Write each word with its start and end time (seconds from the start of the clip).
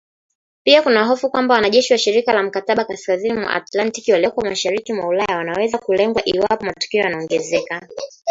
Pia 0.63 0.81
kuna 0.81 1.05
hofu 1.07 1.29
kwamba 1.31 1.55
wanajeshi 1.55 1.93
wa 1.93 1.99
shirika 1.99 2.33
la 2.33 2.43
mkataba 2.43 2.85
kaskazini 2.85 3.33
mwa 3.39 3.53
atlantiki 3.53 4.11
walioko 4.11 4.41
mashariki 4.41 4.93
mwa 4.93 5.07
Ulaya 5.07 5.37
wanaweza 5.37 5.77
kulengwa 5.77 6.21
iwapo 6.25 6.65
matukio 6.65 7.01
yanaongezeka 7.01 7.87